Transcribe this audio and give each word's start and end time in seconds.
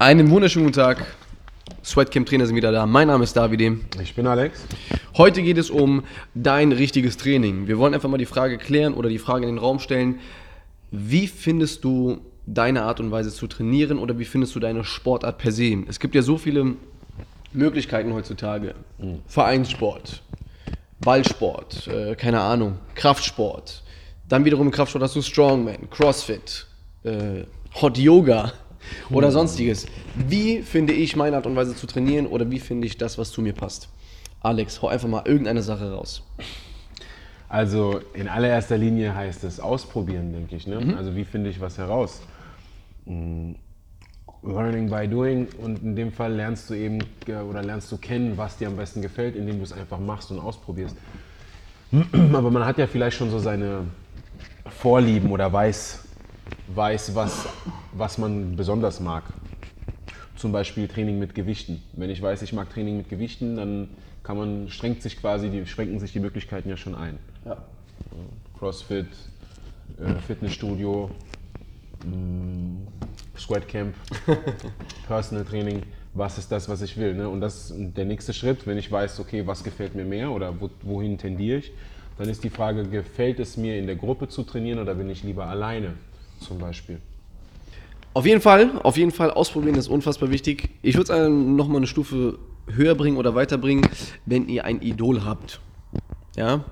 Einen 0.00 0.30
wunderschönen 0.30 0.64
guten 0.64 0.80
Tag. 0.80 1.04
Sweatcamp 1.84 2.26
Trainer 2.26 2.46
sind 2.46 2.56
wieder 2.56 2.72
da. 2.72 2.86
Mein 2.86 3.08
Name 3.08 3.22
ist 3.22 3.36
Davide. 3.36 3.80
Ich 4.02 4.14
bin 4.14 4.26
Alex. 4.26 4.62
Heute 5.18 5.42
geht 5.42 5.58
es 5.58 5.68
um 5.68 6.04
dein 6.34 6.72
richtiges 6.72 7.18
Training. 7.18 7.66
Wir 7.66 7.76
wollen 7.76 7.92
einfach 7.92 8.08
mal 8.08 8.16
die 8.16 8.24
Frage 8.24 8.56
klären 8.56 8.94
oder 8.94 9.10
die 9.10 9.18
Frage 9.18 9.46
in 9.46 9.56
den 9.56 9.58
Raum 9.58 9.78
stellen. 9.78 10.20
Wie 10.90 11.26
findest 11.26 11.84
du 11.84 12.22
deine 12.46 12.84
Art 12.84 12.98
und 12.98 13.10
Weise 13.10 13.30
zu 13.30 13.46
trainieren 13.46 13.98
oder 13.98 14.18
wie 14.18 14.24
findest 14.24 14.54
du 14.54 14.58
deine 14.58 14.84
Sportart 14.84 15.36
per 15.36 15.52
se? 15.52 15.84
Es 15.86 16.00
gibt 16.00 16.14
ja 16.14 16.22
so 16.22 16.38
viele 16.38 16.76
Möglichkeiten 17.52 18.14
heutzutage. 18.14 18.76
Vereinssport, 19.26 20.22
Ballsport, 21.00 21.88
äh, 21.88 22.14
keine 22.14 22.40
Ahnung, 22.40 22.78
Kraftsport. 22.94 23.82
Dann 24.26 24.46
wiederum 24.46 24.68
im 24.68 24.72
Kraftsport 24.72 25.04
hast 25.04 25.14
du 25.14 25.20
Strongman, 25.20 25.90
Crossfit, 25.90 26.66
äh, 27.04 27.44
Hot 27.82 27.98
Yoga 27.98 28.54
oder 29.10 29.30
sonstiges. 29.30 29.86
Wie 30.14 30.62
finde 30.62 30.92
ich 30.92 31.16
meine 31.16 31.36
Art 31.36 31.46
und 31.46 31.56
Weise 31.56 31.74
zu 31.74 31.86
trainieren 31.86 32.26
oder 32.26 32.50
wie 32.50 32.60
finde 32.60 32.86
ich 32.86 32.96
das, 32.98 33.18
was 33.18 33.30
zu 33.30 33.42
mir 33.42 33.52
passt? 33.52 33.88
Alex, 34.40 34.80
hau 34.80 34.88
einfach 34.88 35.08
mal 35.08 35.22
irgendeine 35.26 35.62
Sache 35.62 35.92
raus. 35.92 36.22
Also 37.48 38.00
in 38.14 38.28
allererster 38.28 38.78
Linie 38.78 39.14
heißt 39.14 39.44
es 39.44 39.60
ausprobieren, 39.60 40.32
denke 40.32 40.56
ich. 40.56 40.66
Ne? 40.66 40.94
Also 40.96 41.16
wie 41.16 41.24
finde 41.24 41.50
ich 41.50 41.60
was 41.60 41.78
heraus? 41.78 42.22
Mm, 43.06 43.52
Learning 44.42 44.88
by 44.88 45.06
doing 45.06 45.48
und 45.60 45.82
in 45.82 45.96
dem 45.96 46.12
Fall 46.12 46.32
lernst 46.32 46.70
du 46.70 46.74
eben 46.74 47.00
äh, 47.26 47.34
oder 47.34 47.62
lernst 47.62 47.92
du 47.92 47.98
kennen, 47.98 48.38
was 48.38 48.56
dir 48.56 48.68
am 48.68 48.76
besten 48.76 49.02
gefällt, 49.02 49.36
indem 49.36 49.58
du 49.58 49.64
es 49.64 49.72
einfach 49.72 49.98
machst 49.98 50.30
und 50.30 50.38
ausprobierst. 50.38 50.96
Aber 52.32 52.50
man 52.50 52.64
hat 52.64 52.78
ja 52.78 52.86
vielleicht 52.86 53.16
schon 53.16 53.30
so 53.30 53.38
seine 53.38 53.84
Vorlieben 54.68 55.30
oder 55.30 55.52
weiß, 55.52 56.04
weiß 56.74 57.14
was, 57.14 57.48
was 57.92 58.18
man 58.18 58.56
besonders 58.56 59.00
mag. 59.00 59.24
Zum 60.36 60.52
Beispiel 60.52 60.88
Training 60.88 61.18
mit 61.18 61.34
Gewichten. 61.34 61.82
Wenn 61.92 62.10
ich 62.10 62.22
weiß, 62.22 62.42
ich 62.42 62.52
mag 62.52 62.70
Training 62.70 62.96
mit 62.96 63.08
Gewichten, 63.08 63.56
dann 63.56 63.88
kann 64.22 64.36
man, 64.36 64.68
schränkt 64.68 65.02
sich 65.02 65.18
quasi, 65.20 65.50
die, 65.50 65.66
schränken 65.66 65.98
sich 65.98 66.12
die 66.12 66.20
Möglichkeiten 66.20 66.68
ja 66.68 66.76
schon 66.76 66.94
ein. 66.94 67.18
Ja. 67.44 67.58
Crossfit, 68.58 69.06
äh, 69.98 70.14
Fitnessstudio, 70.26 71.10
mh, 72.04 72.86
Squatcamp, 73.38 73.94
Personal 75.06 75.44
Training, 75.44 75.82
was 76.14 76.38
ist 76.38 76.50
das, 76.52 76.68
was 76.68 76.82
ich 76.82 76.96
will. 76.96 77.14
Ne? 77.14 77.28
Und 77.28 77.40
das 77.40 77.70
ist 77.70 77.96
der 77.96 78.04
nächste 78.04 78.32
Schritt, 78.32 78.66
wenn 78.66 78.78
ich 78.78 78.90
weiß, 78.90 79.20
okay, 79.20 79.46
was 79.46 79.64
gefällt 79.64 79.94
mir 79.94 80.04
mehr 80.04 80.30
oder 80.30 80.60
wo, 80.60 80.70
wohin 80.82 81.18
tendiere 81.18 81.58
ich, 81.58 81.72
dann 82.18 82.28
ist 82.28 82.44
die 82.44 82.50
Frage, 82.50 82.84
gefällt 82.84 83.40
es 83.40 83.56
mir 83.56 83.78
in 83.78 83.86
der 83.86 83.96
Gruppe 83.96 84.28
zu 84.28 84.42
trainieren 84.42 84.78
oder 84.78 84.94
bin 84.94 85.08
ich 85.08 85.22
lieber 85.22 85.46
alleine 85.46 85.94
zum 86.40 86.58
Beispiel? 86.58 87.00
Auf 88.12 88.26
jeden 88.26 88.40
Fall, 88.40 88.80
auf 88.82 88.96
jeden 88.96 89.12
Fall 89.12 89.30
ausprobieren 89.30 89.76
ist 89.76 89.88
unfassbar 89.88 90.30
wichtig. 90.30 90.70
Ich 90.82 90.96
würde 90.96 91.12
es 91.12 91.28
nochmal 91.28 91.76
eine 91.76 91.86
Stufe 91.86 92.38
höher 92.66 92.94
bringen 92.94 93.16
oder 93.16 93.34
weiterbringen, 93.34 93.88
wenn 94.26 94.48
ihr 94.48 94.64
ein 94.64 94.82
Idol 94.82 95.24
habt. 95.24 95.60
Ja, 96.36 96.64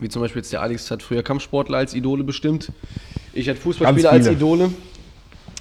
wie 0.00 0.08
zum 0.08 0.22
Beispiel 0.22 0.40
jetzt 0.40 0.52
der 0.52 0.62
Alex 0.62 0.90
hat 0.90 1.02
früher 1.02 1.22
Kampfsportler 1.22 1.78
als 1.78 1.94
Idole 1.94 2.24
bestimmt. 2.24 2.72
Ich 3.32 3.48
hatte 3.48 3.60
Fußballspieler 3.60 4.10
als. 4.10 4.26
Idole. 4.26 4.70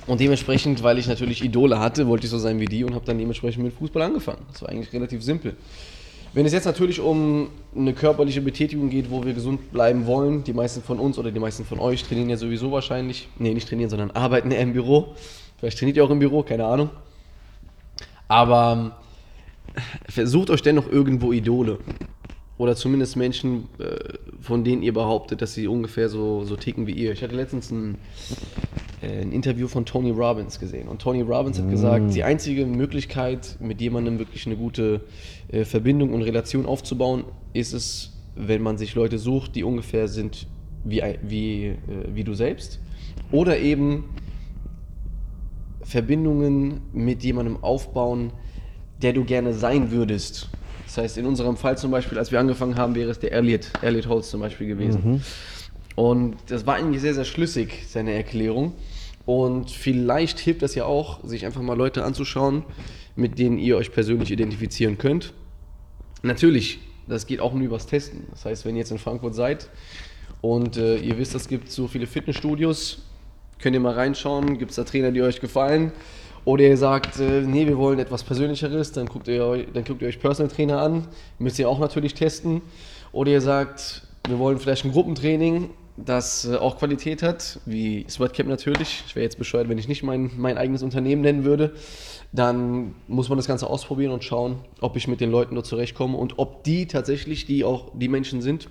Und 0.06 0.22
dementsprechend, 0.22 0.84
weil 0.84 0.98
ich 1.00 1.08
natürlich 1.08 1.44
Idole 1.44 1.80
hatte, 1.80 2.08
wollte 2.08 2.26
ich 2.26 2.32
so 2.32 2.38
sein 2.38 2.62
wie 2.62 2.66
die 2.66 2.86
und 2.86 2.96
habe 2.96 3.06
dann 3.06 3.18
dementsprechend 3.18 3.64
mit 3.64 3.74
Fußball 3.74 4.02
angefangen. 4.02 4.40
Das 4.52 4.62
war 4.62 4.70
eigentlich 4.70 4.94
relativ 4.94 5.22
simpel. 5.22 5.58
Wenn 6.38 6.46
es 6.46 6.54
jetzt 6.54 6.66
natürlich 6.66 7.00
um 7.00 7.50
eine 7.76 7.94
körperliche 7.94 8.42
Betätigung 8.42 8.92
geht, 8.92 9.10
wo 9.10 9.26
wir 9.26 9.34
gesund 9.34 9.72
bleiben 9.72 10.06
wollen, 10.06 10.44
die 10.44 10.54
meisten 10.54 10.84
von 10.84 11.00
uns 11.00 11.18
oder 11.18 11.32
die 11.32 11.40
meisten 11.40 11.66
von 11.66 11.80
euch 11.80 12.04
trainieren 12.04 12.30
ja 12.30 12.38
sowieso 12.38 12.72
wahrscheinlich, 12.72 13.28
nee, 13.40 13.56
nicht 13.56 13.68
trainieren, 13.68 13.90
sondern 13.90 14.12
arbeiten 14.12 14.52
eher 14.52 14.62
im 14.62 14.74
Büro. 14.74 15.16
Vielleicht 15.58 15.80
trainiert 15.80 15.98
ihr 15.98 16.04
auch 16.04 16.12
im 16.12 16.20
Büro, 16.20 16.44
keine 16.44 16.66
Ahnung. 16.66 16.92
Aber 18.28 18.94
ähm, 19.76 19.82
versucht 20.08 20.52
euch 20.52 20.62
dennoch 20.62 20.88
irgendwo 20.88 21.34
Idole. 21.34 21.80
Oder 22.60 22.76
zumindest 22.76 23.16
Menschen, 23.16 23.68
äh, 23.80 23.96
von 24.40 24.64
denen 24.64 24.84
ihr 24.84 24.94
behauptet, 24.94 25.42
dass 25.42 25.56
sie 25.56 25.66
ungefähr 25.66 26.08
so, 26.08 26.44
so 26.44 26.56
ticken 26.56 26.86
wie 26.86 26.92
ihr. 26.92 27.14
Ich 27.14 27.24
hatte 27.24 27.36
letztens 27.36 27.72
ein, 27.72 27.96
äh, 27.96 27.96
ein 29.02 29.32
Interview 29.32 29.68
von 29.68 29.86
Tony 29.86 30.12
Robbins 30.12 30.60
gesehen. 30.60 30.88
Und 30.88 31.02
Tony 31.02 31.22
Robbins 31.22 31.60
hat 31.60 31.70
gesagt, 31.70 32.14
die 32.16 32.24
einzige 32.24 32.66
Möglichkeit, 32.66 33.58
mit 33.60 33.80
jemandem 33.80 34.18
wirklich 34.18 34.48
eine 34.48 34.56
gute 34.56 35.02
äh, 35.50 35.66
Verbindung 35.66 36.14
und 36.14 36.24
Relation 36.24 36.66
aufzubauen, 36.66 37.26
ist 37.54 37.74
es, 37.74 38.14
wenn 38.36 38.62
man 38.62 38.78
sich 38.78 38.96
Leute 38.96 39.20
sucht, 39.20 39.56
die 39.56 39.64
ungefähr 39.64 40.08
sind 40.08 40.48
wie, 40.84 41.04
wie, 41.22 41.66
äh, 41.66 41.76
wie 42.14 42.24
du 42.24 42.34
selbst. 42.34 42.80
Oder 43.32 43.60
eben 43.60 44.06
Verbindungen 45.84 46.82
mit 46.92 47.24
jemandem 47.24 47.64
aufbauen, 47.64 48.32
der 49.02 49.14
du 49.14 49.24
gerne 49.24 49.54
sein 49.54 49.92
würdest. 49.92 50.50
Das 50.86 50.98
heißt, 50.98 51.18
in 51.18 51.26
unserem 51.26 51.56
Fall 51.56 51.78
zum 51.78 51.92
Beispiel, 51.92 52.18
als 52.18 52.32
wir 52.32 52.40
angefangen 52.40 52.76
haben, 52.78 52.96
wäre 52.96 53.12
es 53.12 53.20
der 53.20 53.32
Elliot, 53.32 53.70
Elliot 53.82 54.08
Holz 54.08 54.30
zum 54.30 54.40
Beispiel 54.40 54.68
gewesen. 54.68 55.00
Und 55.98 56.38
das 56.46 56.68
war 56.68 56.76
eigentlich 56.76 57.02
sehr, 57.02 57.16
sehr 57.16 57.26
schlüssig, 57.26 57.88
seine 57.88 58.14
Erklärung. 58.14 58.74
Und 59.26 59.72
vielleicht 59.72 60.38
hilft 60.38 60.62
das 60.62 60.76
ja 60.76 60.86
auch, 60.86 61.24
sich 61.24 61.44
einfach 61.44 61.64
mal 61.64 61.76
Leute 61.76 62.06
anzuschauen, 62.06 62.64
mit 63.16 63.40
denen 63.40 63.58
ihr 63.58 63.78
euch 63.78 63.92
persönlich 63.92 64.30
identifizieren 64.30 65.00
könnt. 65.00 65.34
Natürlich, 66.22 66.78
das 67.08 67.26
geht 67.26 67.40
auch 67.40 67.52
nur 67.52 67.64
übers 67.64 67.88
Testen. 67.88 68.28
Das 68.30 68.46
heißt, 68.46 68.64
wenn 68.64 68.76
ihr 68.76 68.82
jetzt 68.82 68.92
in 68.92 69.00
Frankfurt 69.00 69.34
seid 69.34 69.70
und 70.42 70.78
äh, 70.78 70.98
ihr 70.98 71.18
wisst, 71.18 71.34
es 71.34 71.48
gibt 71.48 71.72
so 71.72 71.88
viele 71.88 72.06
Fitnessstudios, 72.06 73.00
könnt 73.58 73.74
ihr 73.74 73.80
mal 73.80 73.96
reinschauen, 73.96 74.60
gibt 74.60 74.70
es 74.70 74.76
da 74.76 74.84
Trainer, 74.84 75.12
die 75.12 75.24
euch 75.24 75.42
gefallen. 75.42 75.94
Oder 76.46 76.66
ihr 76.66 76.78
sagt, 76.78 77.20
äh, 77.20 77.42
nee, 77.42 77.66
wir 77.66 77.80
wollen 77.80 77.98
etwas 77.98 78.24
Persönlicheres, 78.24 78.92
dann 78.92 79.08
guckt, 79.08 79.28
ihr, 79.28 79.66
dann 79.74 79.84
guckt 79.84 80.04
ihr 80.04 80.10
euch 80.10 80.20
Personal 80.20 80.54
Trainer 80.54 80.80
an, 80.80 81.08
müsst 81.40 81.58
ihr 81.58 81.68
auch 81.68 81.80
natürlich 81.80 82.14
testen. 82.14 82.62
Oder 83.14 83.32
ihr 83.32 83.42
sagt, 83.42 84.04
wir 84.28 84.38
wollen 84.38 84.60
vielleicht 84.60 84.86
ein 84.86 84.92
Gruppentraining, 84.92 85.72
das 85.98 86.46
äh, 86.46 86.56
auch 86.56 86.78
Qualität 86.78 87.24
hat, 87.24 87.60
wie 87.66 88.06
Sweatcamp 88.08 88.48
natürlich. 88.48 89.04
Ich 89.08 89.16
wäre 89.16 89.24
jetzt 89.24 89.38
bescheuert, 89.38 89.68
wenn 89.68 89.78
ich 89.78 89.88
nicht 89.88 90.04
mein, 90.04 90.32
mein 90.38 90.58
eigenes 90.58 90.84
Unternehmen 90.84 91.22
nennen 91.22 91.44
würde. 91.44 91.74
Dann 92.32 92.94
muss 93.08 93.30
man 93.30 93.38
das 93.38 93.48
Ganze 93.48 93.68
ausprobieren 93.68 94.12
und 94.12 94.24
schauen, 94.24 94.58
ob 94.82 94.96
ich 94.96 95.08
mit 95.08 95.22
den 95.22 95.32
Leuten 95.32 95.56
dort 95.56 95.66
zurechtkomme 95.66 96.18
und 96.18 96.40
ob 96.40 96.64
die 96.64 96.88
tatsächlich 96.88 97.46
die 97.46 97.64
auch 97.64 97.92
die 97.94 98.10
Menschen 98.10 98.42
sind, 98.42 98.70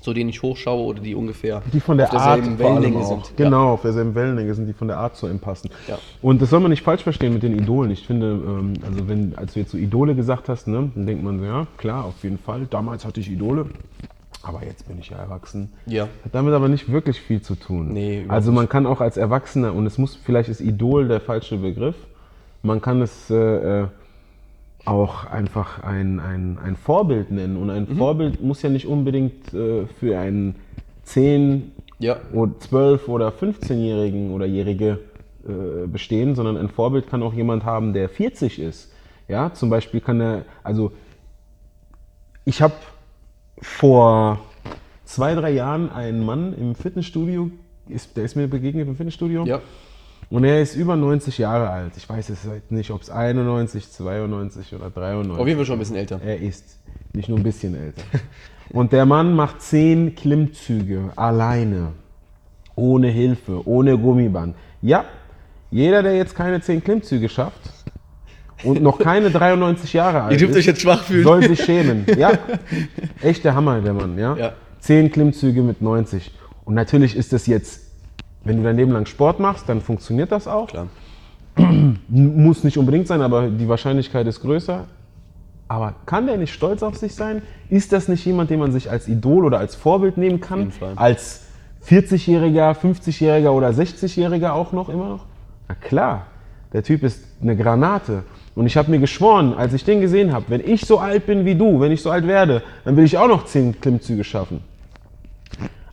zu 0.00 0.12
denen 0.12 0.28
ich 0.28 0.42
hochschaue 0.42 0.84
oder 0.84 1.00
die 1.00 1.14
ungefähr 1.14 1.62
Die 1.72 1.80
von 1.80 1.96
der 1.96 2.12
auf 2.12 2.20
Art 2.20 2.58
Wellenlänge 2.58 3.04
sind. 3.04 3.32
Genau, 3.36 3.72
auf 3.72 3.82
derselben 3.82 4.14
Wellenlänge 4.14 4.54
sind 4.54 4.66
die 4.66 4.74
von 4.74 4.88
der 4.88 4.98
Art 4.98 5.16
zu 5.16 5.26
einem 5.26 5.38
passen. 5.38 5.70
Ja. 5.88 5.98
Und 6.20 6.42
das 6.42 6.50
soll 6.50 6.60
man 6.60 6.70
nicht 6.70 6.82
falsch 6.82 7.02
verstehen 7.02 7.32
mit 7.32 7.42
den 7.42 7.56
Idolen. 7.58 7.90
Ich 7.90 8.06
finde, 8.06 8.32
ähm, 8.32 8.74
also 8.86 9.08
wenn, 9.08 9.34
als 9.36 9.54
du 9.54 9.60
jetzt 9.60 9.70
so 9.70 9.78
Idole 9.78 10.14
gesagt 10.14 10.50
hast, 10.50 10.68
ne, 10.68 10.90
dann 10.94 11.06
denkt 11.06 11.24
man 11.24 11.38
so, 11.38 11.46
ja, 11.46 11.66
klar, 11.78 12.04
auf 12.04 12.22
jeden 12.22 12.38
Fall. 12.38 12.66
Damals 12.68 13.06
hatte 13.06 13.20
ich 13.20 13.30
Idole. 13.30 13.66
Aber 14.46 14.64
jetzt 14.64 14.86
bin 14.88 14.98
ich 14.98 15.10
ja 15.10 15.16
erwachsen. 15.18 15.72
Ja. 15.86 16.04
Hat 16.24 16.34
damit 16.34 16.52
aber 16.54 16.68
nicht 16.68 16.90
wirklich 16.92 17.20
viel 17.20 17.40
zu 17.42 17.54
tun. 17.54 17.92
Nee, 17.92 18.24
also 18.28 18.52
man 18.52 18.68
kann 18.68 18.86
auch 18.86 19.00
als 19.00 19.16
Erwachsener, 19.16 19.74
und 19.74 19.86
es 19.86 19.98
muss, 19.98 20.14
vielleicht 20.16 20.48
ist 20.48 20.60
Idol 20.60 21.08
der 21.08 21.20
falsche 21.20 21.56
Begriff, 21.56 21.96
man 22.62 22.80
kann 22.80 23.00
es 23.02 23.30
äh, 23.30 23.34
äh, 23.82 23.86
auch 24.84 25.24
einfach 25.26 25.82
ein, 25.82 26.20
ein, 26.20 26.58
ein 26.62 26.76
Vorbild 26.76 27.30
nennen. 27.30 27.56
Und 27.56 27.70
ein 27.70 27.86
Vorbild 27.86 28.42
muss 28.42 28.62
ja 28.62 28.68
nicht 28.70 28.86
unbedingt 28.86 29.52
äh, 29.54 29.86
für 29.98 30.18
einen 30.18 30.56
10, 31.04 31.72
Ja. 31.98 32.16
oder 32.32 32.58
12 32.58 33.08
oder 33.08 33.28
15-Jährigen 33.28 34.30
oder 34.32 34.46
Jährige 34.46 34.98
äh, 35.46 35.86
bestehen, 35.86 36.34
sondern 36.34 36.56
ein 36.56 36.68
Vorbild 36.68 37.06
kann 37.06 37.22
auch 37.22 37.34
jemand 37.34 37.64
haben, 37.64 37.92
der 37.92 38.08
40 38.08 38.58
ist. 38.58 38.92
Ja, 39.28 39.52
zum 39.54 39.70
Beispiel 39.70 40.00
kann 40.00 40.20
er, 40.20 40.44
also 40.62 40.92
ich 42.44 42.60
habe 42.60 42.74
vor 43.60 44.40
zwei, 45.04 45.34
drei 45.34 45.50
Jahren 45.50 45.90
einen 45.90 46.24
Mann 46.24 46.54
im 46.54 46.74
Fitnessstudio, 46.74 47.50
ist, 47.88 48.16
der 48.16 48.24
ist 48.24 48.36
mir 48.36 48.48
begegnet 48.48 48.88
im 48.88 48.96
Fitnessstudio. 48.96 49.44
Ja. 49.44 49.60
Und 50.30 50.44
er 50.44 50.62
ist 50.62 50.74
über 50.74 50.96
90 50.96 51.38
Jahre 51.38 51.68
alt. 51.68 51.92
Ich 51.96 52.08
weiß 52.08 52.28
jetzt 52.28 52.70
nicht, 52.70 52.90
ob 52.90 53.02
es 53.02 53.10
91, 53.10 53.90
92 53.90 54.74
oder 54.74 54.90
93 54.90 55.40
Auf 55.40 55.46
jeden 55.46 55.58
Fall 55.58 55.66
schon 55.66 55.76
ein 55.76 55.78
bisschen 55.78 55.96
älter. 55.96 56.20
er 56.24 56.40
ist 56.40 56.78
nicht 57.12 57.28
nur 57.28 57.38
ein 57.38 57.44
bisschen 57.44 57.74
älter. 57.74 58.02
Und 58.70 58.92
der 58.92 59.04
Mann 59.04 59.36
macht 59.36 59.60
zehn 59.60 60.14
Klimmzüge 60.14 61.12
alleine, 61.16 61.92
ohne 62.74 63.08
Hilfe, 63.08 63.66
ohne 63.68 63.98
Gummiband. 63.98 64.56
Ja, 64.80 65.04
jeder, 65.70 66.02
der 66.02 66.16
jetzt 66.16 66.34
keine 66.34 66.60
zehn 66.60 66.82
Klimmzüge 66.82 67.28
schafft 67.28 67.60
und 68.62 68.82
noch 68.82 68.98
keine 68.98 69.30
93 69.30 69.92
Jahre 69.92 70.22
alt 70.22 70.32
Ihr 70.32 70.38
dürft 70.38 70.52
ist, 70.52 70.58
euch 70.58 70.66
jetzt 70.66 70.80
schwach 70.80 71.02
fühlen. 71.02 71.24
soll 71.24 71.42
sich 71.42 71.62
schämen. 71.64 72.06
Ja, 72.16 72.32
echt 73.22 73.44
der 73.44 73.54
Hammer, 73.54 73.80
der 73.80 73.92
Mann. 73.92 74.16
Ja? 74.18 74.36
Ja. 74.36 74.52
Zehn 74.80 75.10
Klimmzüge 75.10 75.62
mit 75.62 75.82
90. 75.82 76.30
Und 76.64 76.74
natürlich 76.74 77.16
ist 77.16 77.32
das 77.32 77.46
jetzt, 77.46 77.80
wenn 78.44 78.58
du 78.58 78.62
dein 78.62 78.76
Leben 78.76 78.92
lang 78.92 79.06
Sport 79.06 79.40
machst, 79.40 79.68
dann 79.68 79.80
funktioniert 79.80 80.30
das 80.30 80.46
auch. 80.46 80.68
Klar. 80.68 80.86
Muss 82.08 82.64
nicht 82.64 82.78
unbedingt 82.78 83.06
sein, 83.06 83.22
aber 83.22 83.48
die 83.48 83.68
Wahrscheinlichkeit 83.68 84.26
ist 84.26 84.40
größer. 84.40 84.84
Aber 85.68 85.94
kann 86.06 86.26
der 86.26 86.36
nicht 86.36 86.52
stolz 86.52 86.82
auf 86.82 86.96
sich 86.96 87.14
sein? 87.14 87.42
Ist 87.70 87.92
das 87.92 88.08
nicht 88.08 88.24
jemand, 88.24 88.50
den 88.50 88.60
man 88.60 88.72
sich 88.72 88.90
als 88.90 89.08
Idol 89.08 89.44
oder 89.44 89.58
als 89.58 89.74
Vorbild 89.74 90.18
nehmen 90.18 90.40
kann? 90.40 90.72
Als 90.96 91.44
40-Jähriger, 91.88 92.74
50-Jähriger 92.76 93.50
oder 93.50 93.70
60-Jähriger 93.70 94.52
auch 94.52 94.72
noch 94.72 94.88
immer 94.88 95.08
noch? 95.08 95.26
Na 95.68 95.74
klar, 95.74 96.26
der 96.72 96.82
Typ 96.82 97.02
ist 97.02 97.24
eine 97.40 97.56
Granate. 97.56 98.24
Und 98.54 98.66
ich 98.66 98.76
habe 98.76 98.90
mir 98.90 99.00
geschworen, 99.00 99.52
als 99.54 99.72
ich 99.74 99.84
den 99.84 100.00
gesehen 100.00 100.32
habe, 100.32 100.46
wenn 100.48 100.60
ich 100.60 100.82
so 100.82 100.98
alt 100.98 101.26
bin 101.26 101.44
wie 101.44 101.54
du, 101.54 101.80
wenn 101.80 101.90
ich 101.90 102.02
so 102.02 102.10
alt 102.10 102.26
werde, 102.26 102.62
dann 102.84 102.96
will 102.96 103.04
ich 103.04 103.18
auch 103.18 103.26
noch 103.28 103.46
zehn 103.46 103.80
Klimmzüge 103.80 104.22
schaffen. 104.22 104.60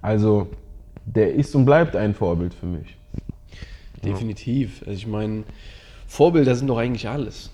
Also, 0.02 0.48
der 1.06 1.34
ist 1.34 1.56
und 1.56 1.66
bleibt 1.66 1.96
ein 1.96 2.14
Vorbild 2.14 2.54
für 2.54 2.68
mich. 2.68 2.96
Definitiv. 4.04 4.82
Also 4.82 4.94
ich 4.94 5.08
meine, 5.08 5.44
Vorbilder 6.08 6.56
sind 6.56 6.68
doch 6.68 6.78
eigentlich 6.78 7.08
alles. 7.08 7.52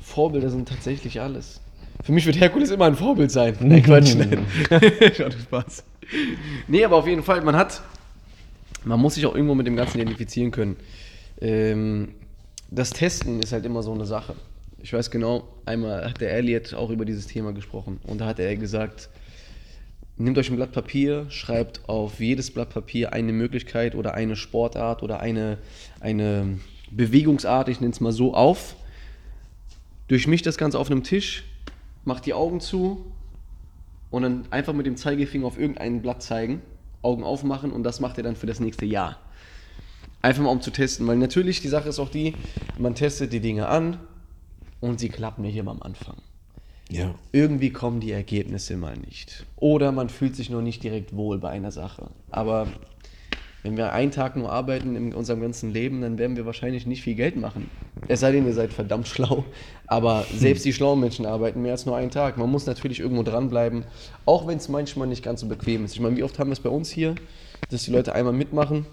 Vorbilder 0.00 0.50
sind 0.50 0.68
tatsächlich 0.68 1.20
alles. 1.20 1.60
Für 2.02 2.12
mich 2.12 2.26
wird 2.26 2.40
Herkules 2.40 2.70
immer 2.70 2.86
ein 2.86 2.96
Vorbild 2.96 3.30
sein. 3.30 3.56
Nein, 3.60 3.82
Quatsch. 3.82 4.14
Nein. 4.16 4.46
Schaut 5.14 5.34
Spaß. 5.34 5.84
Nee, 6.66 6.84
aber 6.84 6.96
auf 6.96 7.06
jeden 7.06 7.22
Fall, 7.22 7.42
man 7.42 7.56
hat, 7.56 7.82
man 8.84 9.00
muss 9.00 9.14
sich 9.14 9.26
auch 9.26 9.34
irgendwo 9.34 9.54
mit 9.54 9.66
dem 9.66 9.76
Ganzen 9.76 10.00
identifizieren 10.00 10.50
können. 10.50 10.76
Ähm, 11.40 12.08
das 12.74 12.90
Testen 12.90 13.40
ist 13.40 13.52
halt 13.52 13.66
immer 13.66 13.82
so 13.82 13.92
eine 13.92 14.06
Sache. 14.06 14.34
Ich 14.78 14.92
weiß 14.92 15.10
genau, 15.10 15.46
einmal 15.66 16.04
hat 16.04 16.20
der 16.20 16.32
Elliot 16.32 16.74
auch 16.74 16.90
über 16.90 17.04
dieses 17.04 17.26
Thema 17.26 17.52
gesprochen 17.52 18.00
und 18.04 18.20
da 18.20 18.26
hat 18.26 18.38
er 18.38 18.56
gesagt, 18.56 19.10
nehmt 20.16 20.38
euch 20.38 20.50
ein 20.50 20.56
Blatt 20.56 20.72
Papier, 20.72 21.26
schreibt 21.28 21.88
auf 21.88 22.18
jedes 22.18 22.50
Blatt 22.50 22.70
Papier 22.70 23.12
eine 23.12 23.32
Möglichkeit 23.32 23.94
oder 23.94 24.14
eine 24.14 24.36
Sportart 24.36 25.02
oder 25.02 25.20
eine, 25.20 25.58
eine 26.00 26.58
Bewegungsart, 26.90 27.68
ich 27.68 27.80
nenne 27.80 27.92
es 27.92 28.00
mal 28.00 28.12
so, 28.12 28.34
auf. 28.34 28.74
Durchmischt 30.08 30.46
das 30.46 30.56
Ganze 30.56 30.78
auf 30.78 30.90
einem 30.90 31.04
Tisch, 31.04 31.44
macht 32.04 32.26
die 32.26 32.34
Augen 32.34 32.60
zu 32.60 33.04
und 34.10 34.22
dann 34.22 34.46
einfach 34.50 34.72
mit 34.72 34.86
dem 34.86 34.96
Zeigefinger 34.96 35.46
auf 35.46 35.58
irgendein 35.58 36.00
Blatt 36.00 36.22
zeigen, 36.22 36.62
Augen 37.02 37.22
aufmachen 37.22 37.70
und 37.70 37.84
das 37.84 38.00
macht 38.00 38.16
ihr 38.16 38.24
dann 38.24 38.36
für 38.36 38.46
das 38.46 38.60
nächste 38.60 38.86
Jahr. 38.86 39.18
Einfach 40.22 40.42
mal 40.42 40.50
um 40.50 40.60
zu 40.60 40.70
testen, 40.70 41.06
weil 41.06 41.16
natürlich 41.16 41.60
die 41.60 41.68
Sache 41.68 41.88
ist 41.88 41.98
auch 41.98 42.10
die, 42.10 42.34
man 42.78 42.94
testet 42.94 43.32
die 43.32 43.40
Dinge 43.40 43.68
an 43.68 43.98
und 44.80 45.00
sie 45.00 45.08
klappen 45.08 45.42
nicht 45.42 45.56
immer 45.56 45.72
am 45.72 45.82
Anfang. 45.82 46.16
Ja. 46.88 47.14
Irgendwie 47.32 47.70
kommen 47.70 48.00
die 48.00 48.12
Ergebnisse 48.12 48.76
mal 48.76 48.96
nicht. 48.96 49.46
Oder 49.56 49.92
man 49.92 50.08
fühlt 50.08 50.36
sich 50.36 50.50
nur 50.50 50.62
nicht 50.62 50.82
direkt 50.82 51.16
wohl 51.16 51.38
bei 51.38 51.48
einer 51.50 51.72
Sache. 51.72 52.10
Aber 52.30 52.68
wenn 53.62 53.76
wir 53.76 53.92
einen 53.92 54.10
Tag 54.10 54.36
nur 54.36 54.50
arbeiten 54.50 54.96
in 54.96 55.14
unserem 55.14 55.40
ganzen 55.40 55.72
Leben, 55.72 56.02
dann 56.02 56.18
werden 56.18 56.36
wir 56.36 56.46
wahrscheinlich 56.46 56.84
nicht 56.84 57.02
viel 57.02 57.14
Geld 57.14 57.36
machen. 57.36 57.70
Es 58.08 58.20
sei 58.20 58.32
denn, 58.32 58.44
ihr 58.44 58.52
seid 58.52 58.72
verdammt 58.72 59.08
schlau. 59.08 59.44
Aber 59.86 60.26
selbst 60.36 60.64
die 60.64 60.72
schlauen 60.72 61.00
Menschen 61.00 61.26
arbeiten 61.26 61.62
mehr 61.62 61.72
als 61.72 61.86
nur 61.86 61.96
einen 61.96 62.10
Tag. 62.10 62.36
Man 62.38 62.50
muss 62.50 62.66
natürlich 62.66 63.00
irgendwo 63.00 63.22
dranbleiben, 63.22 63.84
auch 64.26 64.46
wenn 64.46 64.58
es 64.58 64.68
manchmal 64.68 65.06
nicht 65.06 65.24
ganz 65.24 65.40
so 65.40 65.48
bequem 65.48 65.84
ist. 65.84 65.94
Ich 65.94 66.00
meine, 66.00 66.16
wie 66.16 66.24
oft 66.24 66.38
haben 66.38 66.50
wir 66.50 66.54
es 66.54 66.60
bei 66.60 66.70
uns 66.70 66.90
hier, 66.90 67.14
dass 67.70 67.84
die 67.84 67.92
Leute 67.92 68.14
einmal 68.14 68.34
mitmachen, 68.34 68.84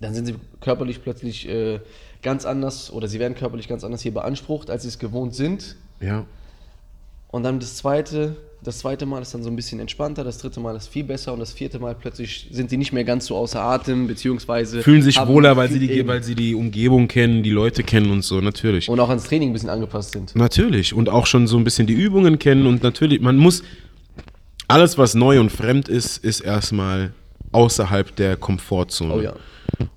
dann 0.00 0.14
sind 0.14 0.26
sie 0.26 0.34
körperlich 0.60 1.02
plötzlich 1.02 1.48
äh, 1.48 1.80
ganz 2.22 2.44
anders 2.44 2.92
oder 2.92 3.08
sie 3.08 3.18
werden 3.18 3.34
körperlich 3.34 3.68
ganz 3.68 3.84
anders 3.84 4.00
hier 4.02 4.12
beansprucht, 4.14 4.70
als 4.70 4.82
sie 4.82 4.88
es 4.88 4.98
gewohnt 4.98 5.34
sind. 5.34 5.76
Ja. 6.00 6.24
Und 7.30 7.42
dann 7.42 7.60
das 7.60 7.76
zweite, 7.76 8.36
das 8.62 8.78
zweite 8.78 9.04
Mal 9.04 9.20
ist 9.20 9.34
dann 9.34 9.42
so 9.42 9.50
ein 9.50 9.56
bisschen 9.56 9.80
entspannter, 9.80 10.24
das 10.24 10.38
dritte 10.38 10.60
Mal 10.60 10.74
ist 10.76 10.88
viel 10.88 11.04
besser 11.04 11.32
und 11.34 11.40
das 11.40 11.52
vierte 11.52 11.78
Mal 11.78 11.94
plötzlich 11.94 12.48
sind 12.50 12.70
sie 12.70 12.76
nicht 12.78 12.92
mehr 12.92 13.04
ganz 13.04 13.26
so 13.26 13.36
außer 13.36 13.60
Atem, 13.60 14.06
beziehungsweise 14.06 14.82
Fühlen 14.82 15.02
sich 15.02 15.18
wohler, 15.26 15.56
weil 15.56 15.68
sie, 15.70 15.78
die, 15.78 15.90
eben- 15.90 16.08
weil 16.08 16.22
sie 16.22 16.34
die 16.34 16.54
Umgebung 16.54 17.06
kennen, 17.06 17.42
die 17.42 17.50
Leute 17.50 17.82
kennen 17.82 18.10
und 18.10 18.22
so, 18.24 18.40
natürlich. 18.40 18.88
und 18.88 18.98
auch 18.98 19.10
ans 19.10 19.24
Training 19.24 19.50
ein 19.50 19.52
bisschen 19.52 19.68
angepasst 19.68 20.12
sind. 20.12 20.34
Natürlich. 20.34 20.94
Und 20.94 21.08
auch 21.10 21.26
schon 21.26 21.46
so 21.46 21.58
ein 21.58 21.64
bisschen 21.64 21.86
die 21.86 21.92
Übungen 21.94 22.38
kennen 22.38 22.66
und 22.66 22.82
natürlich, 22.82 23.20
man 23.20 23.36
muss, 23.36 23.62
alles 24.68 24.96
was 24.96 25.14
neu 25.14 25.38
und 25.40 25.50
fremd 25.50 25.88
ist, 25.88 26.18
ist 26.24 26.40
erstmal 26.40 27.12
außerhalb 27.52 28.14
der 28.16 28.36
Komfortzone. 28.36 29.14
Oh 29.14 29.20
ja. 29.20 29.34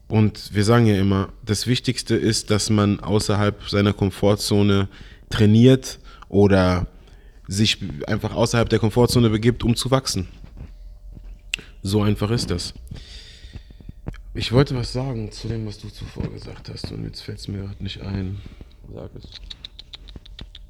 Und 0.08 0.54
wir 0.54 0.64
sagen 0.64 0.86
ja 0.86 0.96
immer, 0.98 1.30
das 1.46 1.68
Wichtigste 1.68 2.16
ist, 2.16 2.50
dass 2.50 2.70
man 2.70 3.00
außerhalb 3.00 3.70
seiner 3.70 3.94
Komfortzone 3.94 4.90
trainiert 5.30 6.00
oder 6.28 6.88
sich 7.48 7.78
einfach 8.08 8.36
außerhalb 8.36 8.70
der 8.70 8.80
Komfortzone 8.80 9.30
begibt, 9.30 9.64
um 9.64 9.76
zu 9.76 9.92
wachsen. 9.92 10.28
So 11.82 12.02
einfach 12.02 12.30
ist 12.32 12.52
das. 12.52 12.74
Ich 14.34 14.52
wollte 14.52 14.76
was 14.76 14.94
sagen 14.94 15.32
zu 15.32 15.48
dem, 15.48 15.66
was 15.66 15.80
du 15.80 15.90
zuvor 15.90 16.32
gesagt 16.32 16.70
hast 16.70 16.92
und 16.92 17.04
jetzt 17.04 17.22
fällt 17.22 17.40
es 17.40 17.48
mir 17.48 17.64
gerade 17.64 17.84
nicht 17.84 18.02
ein. 18.02 18.40
Sag 18.94 19.10
es. 19.16 19.24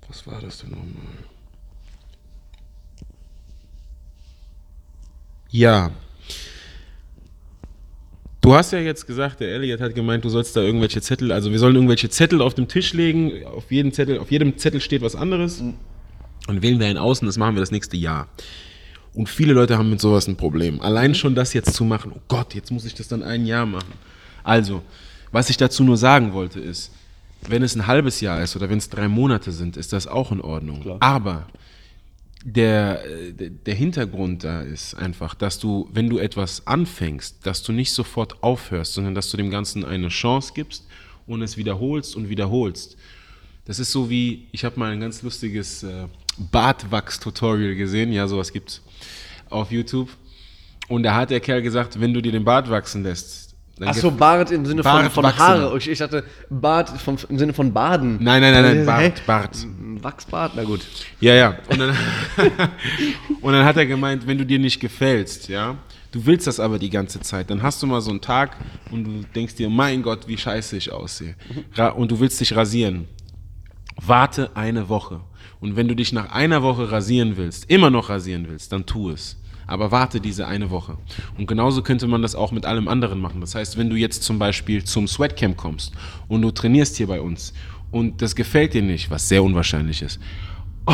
Was 0.07 0.25
war 0.27 0.41
das 0.41 0.59
denn 0.59 0.71
nochmal? 0.71 0.85
Ja. 5.49 5.91
Du 8.41 8.55
hast 8.55 8.71
ja 8.71 8.79
jetzt 8.79 9.05
gesagt, 9.05 9.39
der 9.39 9.53
Elliot 9.53 9.79
hat 9.79 9.93
gemeint, 9.93 10.25
du 10.25 10.29
sollst 10.29 10.55
da 10.55 10.61
irgendwelche 10.61 10.99
Zettel, 10.99 11.31
also 11.31 11.51
wir 11.51 11.59
sollen 11.59 11.75
irgendwelche 11.75 12.09
Zettel 12.09 12.41
auf 12.41 12.55
dem 12.55 12.67
Tisch 12.67 12.93
legen. 12.93 13.45
Auf 13.45 13.71
jedem 13.71 13.93
Zettel, 13.93 14.17
auf 14.17 14.31
jedem 14.31 14.57
Zettel 14.57 14.81
steht 14.81 15.03
was 15.03 15.15
anderes. 15.15 15.61
Und 16.47 16.61
wählen 16.63 16.79
wir 16.79 16.87
einen 16.87 16.97
aus 16.97 17.21
und 17.21 17.27
das 17.27 17.37
machen 17.37 17.55
wir 17.55 17.59
das 17.59 17.69
nächste 17.69 17.97
Jahr. 17.97 18.27
Und 19.13 19.29
viele 19.29 19.53
Leute 19.53 19.77
haben 19.77 19.91
mit 19.91 20.01
sowas 20.01 20.27
ein 20.27 20.37
Problem. 20.37 20.81
Allein 20.81 21.13
schon 21.13 21.35
das 21.35 21.53
jetzt 21.53 21.75
zu 21.75 21.83
machen, 21.83 22.11
oh 22.15 22.21
Gott, 22.27 22.55
jetzt 22.55 22.71
muss 22.71 22.85
ich 22.85 22.95
das 22.95 23.07
dann 23.07 23.21
ein 23.21 23.45
Jahr 23.45 23.67
machen. 23.67 23.93
Also, 24.43 24.81
was 25.31 25.51
ich 25.51 25.57
dazu 25.57 25.83
nur 25.83 25.97
sagen 25.97 26.33
wollte 26.33 26.59
ist, 26.59 26.91
wenn 27.47 27.61
es 27.61 27.75
ein 27.75 27.85
halbes 27.85 28.21
Jahr 28.21 28.41
ist 28.41 28.55
oder 28.55 28.69
wenn 28.69 28.79
es 28.79 28.89
drei 28.89 29.07
Monate 29.07 29.51
sind, 29.51 29.77
ist 29.77 29.93
das 29.93 30.07
auch 30.07 30.31
in 30.31 30.41
Ordnung. 30.41 30.81
Klar. 30.81 30.97
Aber 30.99 31.47
der, 32.43 33.01
der- 33.31 33.75
Hintergrund 33.75 34.43
da 34.43 34.61
ist 34.61 34.95
einfach, 34.95 35.35
dass 35.35 35.59
du, 35.59 35.89
wenn 35.93 36.09
du 36.09 36.17
etwas 36.17 36.65
anfängst, 36.67 37.45
dass 37.45 37.61
du 37.63 37.71
nicht 37.71 37.91
sofort 37.93 38.41
aufhörst, 38.43 38.93
sondern 38.93 39.13
dass 39.15 39.29
du 39.29 39.37
dem 39.37 39.49
Ganzen 39.51 39.85
eine 39.85 40.07
Chance 40.09 40.53
gibst 40.55 40.87
und 41.27 41.41
es 41.41 41.57
wiederholst 41.57 42.15
und 42.15 42.29
wiederholst. 42.29 42.97
Das 43.65 43.77
ist 43.79 43.91
so 43.91 44.09
wie, 44.09 44.47
ich 44.51 44.65
habe 44.65 44.79
mal 44.79 44.91
ein 44.91 44.99
ganz 44.99 45.21
lustiges 45.21 45.83
äh, 45.83 46.07
Bartwachs-Tutorial 46.51 47.75
gesehen, 47.75 48.11
ja, 48.11 48.27
sowas 48.27 48.51
gibt's 48.51 48.81
auf 49.49 49.71
YouTube. 49.71 50.09
Und 50.87 51.03
da 51.03 51.15
hat 51.15 51.29
der 51.29 51.39
Kerl 51.39 51.61
gesagt, 51.61 51.99
wenn 52.01 52.13
du 52.13 52.21
dir 52.21 52.31
den 52.31 52.43
Bart 52.43 52.69
wachsen 52.69 53.03
lässt, 53.03 53.49
Achso, 53.79 54.11
Bart 54.11 54.51
im 54.51 54.63
Sinne 54.65 54.83
von, 54.83 54.91
Bart 54.91 55.11
von 55.11 55.23
wachsen. 55.23 55.39
Haare. 55.39 55.77
Ich, 55.77 55.89
ich 55.89 55.97
dachte 55.97 56.23
Bart 56.51 56.89
vom, 57.01 57.17
im 57.29 57.39
Sinne 57.39 57.51
von 57.53 57.73
Baden. 57.73 58.17
Nein, 58.21 58.41
nein, 58.41 58.53
nein, 58.53 58.85
nein, 58.85 58.99
Hä? 58.99 59.13
Bart, 59.25 59.57
Bart. 60.01 60.11
Wachsbart, 60.11 60.53
na 60.55 60.63
gut. 60.63 60.81
Ja, 61.19 61.33
ja. 61.33 61.57
Und 61.69 61.79
dann, 61.79 61.89
und 63.41 63.53
dann 63.53 63.65
hat 63.65 63.77
er 63.77 63.85
gemeint, 63.85 64.27
wenn 64.27 64.37
du 64.37 64.45
dir 64.45 64.59
nicht 64.59 64.79
gefällst, 64.79 65.47
ja, 65.47 65.77
du 66.11 66.25
willst 66.25 66.47
das 66.47 66.59
aber 66.59 66.79
die 66.79 66.89
ganze 66.89 67.19
Zeit, 67.21 67.49
dann 67.49 67.61
hast 67.63 67.81
du 67.81 67.87
mal 67.87 68.01
so 68.01 68.11
einen 68.11 68.21
Tag 68.21 68.57
und 68.91 69.03
du 69.03 69.11
denkst 69.35 69.55
dir, 69.55 69.69
mein 69.69 70.03
Gott, 70.03 70.27
wie 70.27 70.37
scheiße 70.37 70.77
ich 70.77 70.91
aussehe. 70.91 71.35
Und 71.95 72.11
du 72.11 72.19
willst 72.19 72.39
dich 72.39 72.55
rasieren. 72.55 73.07
Warte 73.95 74.55
eine 74.55 74.89
Woche. 74.89 75.21
Und 75.59 75.75
wenn 75.75 75.87
du 75.87 75.95
dich 75.95 76.11
nach 76.11 76.31
einer 76.31 76.63
Woche 76.63 76.91
rasieren 76.91 77.37
willst, 77.37 77.69
immer 77.69 77.89
noch 77.89 78.09
rasieren 78.09 78.47
willst, 78.49 78.71
dann 78.71 78.85
tu 78.85 79.11
es. 79.11 79.37
Aber 79.67 79.91
warte 79.91 80.19
diese 80.19 80.47
eine 80.47 80.69
Woche. 80.69 80.97
Und 81.37 81.47
genauso 81.47 81.81
könnte 81.83 82.07
man 82.07 82.21
das 82.21 82.35
auch 82.35 82.51
mit 82.51 82.65
allem 82.65 82.87
anderen 82.87 83.19
machen. 83.19 83.39
Das 83.41 83.55
heißt, 83.55 83.77
wenn 83.77 83.89
du 83.89 83.95
jetzt 83.95 84.23
zum 84.23 84.39
Beispiel 84.39 84.83
zum 84.83 85.07
Sweatcamp 85.07 85.55
kommst 85.55 85.93
und 86.27 86.41
du 86.41 86.51
trainierst 86.51 86.97
hier 86.97 87.07
bei 87.07 87.21
uns 87.21 87.53
und 87.91 88.21
das 88.21 88.35
gefällt 88.35 88.73
dir 88.73 88.81
nicht, 88.81 89.11
was 89.11 89.27
sehr 89.27 89.43
unwahrscheinlich 89.43 90.01
ist, 90.01 90.19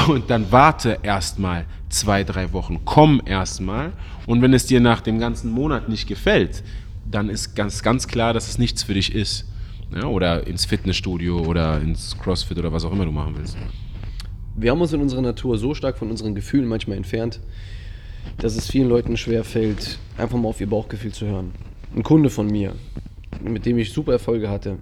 und 0.08 0.30
dann 0.30 0.52
warte 0.52 1.00
erstmal 1.02 1.66
zwei, 1.90 2.24
drei 2.24 2.52
Wochen, 2.52 2.82
komm 2.84 3.22
erstmal. 3.26 3.94
Und 4.26 4.42
wenn 4.42 4.54
es 4.54 4.66
dir 4.66 4.82
nach 4.82 5.02
dem 5.02 5.18
ganzen 5.20 5.50
Monat 5.52 5.88
nicht 5.88 6.08
gefällt, 6.08 6.64
dann 7.10 7.30
ist 7.30 7.56
ganz, 7.56 7.82
ganz 7.84 8.08
klar, 8.08 8.34
dass 8.34 8.50
es 8.50 8.58
nichts 8.58 8.84
für 8.84 8.94
dich 8.94 9.16
ist. 9.16 9.46
Ja, 9.96 10.06
oder 10.08 10.46
ins 10.46 10.66
Fitnessstudio 10.66 11.40
oder 11.40 11.80
ins 11.80 12.18
Crossfit 12.18 12.58
oder 12.58 12.74
was 12.74 12.84
auch 12.84 12.92
immer 12.92 13.06
du 13.06 13.12
machen 13.12 13.36
willst. 13.38 13.58
Wir 14.58 14.72
haben 14.72 14.82
uns 14.82 14.92
in 14.92 15.02
unserer 15.02 15.22
Natur 15.22 15.58
so 15.58 15.74
stark 15.74 15.98
von 15.98 16.10
unseren 16.10 16.36
Gefühlen 16.36 16.68
manchmal 16.68 16.98
entfernt, 16.98 17.40
dass 18.40 18.58
es 18.58 18.70
vielen 18.70 18.90
Leuten 18.90 19.16
schwer 19.16 19.46
fällt, 19.46 19.98
einfach 20.18 20.38
mal 20.38 20.50
auf 20.50 20.60
ihr 20.60 20.68
Bauchgefühl 20.68 21.14
zu 21.14 21.26
hören. 21.28 21.52
Ein 21.96 22.04
Kunde 22.04 22.30
von 22.30 22.48
mir, 22.48 22.76
mit 23.42 23.66
dem 23.66 23.78
ich 23.78 23.94
super 23.94 24.12
Erfolge 24.12 24.50
hatte, 24.50 24.78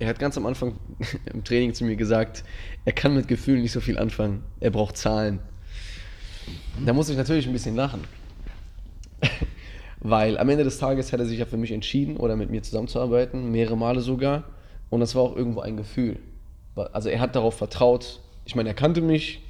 er 0.00 0.08
hat 0.08 0.18
ganz 0.18 0.36
am 0.36 0.46
Anfang 0.46 0.74
im 1.32 1.44
Training 1.44 1.74
zu 1.74 1.84
mir 1.84 1.94
gesagt, 1.94 2.42
er 2.84 2.92
kann 2.92 3.14
mit 3.14 3.28
Gefühlen 3.28 3.62
nicht 3.62 3.72
so 3.72 3.80
viel 3.80 3.98
anfangen. 3.98 4.42
Er 4.58 4.70
braucht 4.70 4.96
Zahlen. 4.96 5.38
Da 6.84 6.92
muss 6.92 7.08
ich 7.08 7.16
natürlich 7.16 7.46
ein 7.46 7.52
bisschen 7.52 7.76
lachen. 7.76 8.00
Weil 10.00 10.38
am 10.38 10.48
Ende 10.48 10.64
des 10.64 10.78
Tages 10.78 11.12
hat 11.12 11.20
er 11.20 11.26
sich 11.26 11.38
ja 11.38 11.44
für 11.46 11.58
mich 11.58 11.72
entschieden 11.72 12.16
oder 12.16 12.34
mit 12.34 12.50
mir 12.50 12.62
zusammenzuarbeiten, 12.62 13.52
mehrere 13.52 13.76
Male 13.76 14.00
sogar. 14.00 14.44
Und 14.88 15.00
das 15.00 15.14
war 15.14 15.22
auch 15.22 15.36
irgendwo 15.36 15.60
ein 15.60 15.76
Gefühl. 15.76 16.18
Also 16.74 17.10
er 17.10 17.20
hat 17.20 17.36
darauf 17.36 17.54
vertraut. 17.56 18.20
Ich 18.46 18.54
meine, 18.56 18.70
er 18.70 18.74
kannte 18.74 19.02
mich 19.02 19.42